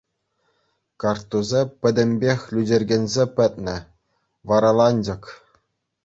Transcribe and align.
Карттусӗ 1.01 1.61
пӗтӗмпех 1.79 2.39
лӳчӗркенсе 2.53 3.23
пӗтнӗ, 3.35 3.77
вараланчӑк. 4.47 5.23